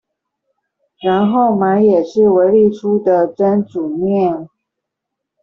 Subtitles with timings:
[0.99, 4.47] 然後買也是維力出的蒸煮麵